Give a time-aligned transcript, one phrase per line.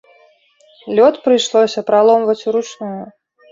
[0.99, 3.01] Лёд прыйшлося праломваць ўручную.